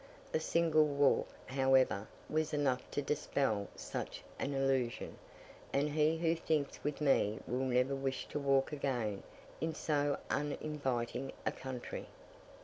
[0.33, 5.19] A single walk, however, was enough to dispel such an illusion;
[5.71, 9.21] and he who thinks with me will never wish to walk again
[9.61, 12.07] in so uninviting a country.